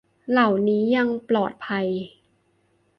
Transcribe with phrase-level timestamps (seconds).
[0.29, 1.87] เหล่านี้ยังปลอดภัย